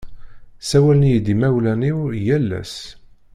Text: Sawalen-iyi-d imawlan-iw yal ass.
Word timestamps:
Sawalen-iyi-d 0.69 1.27
imawlan-iw 1.33 1.99
yal 2.25 2.49
ass. 2.61 2.75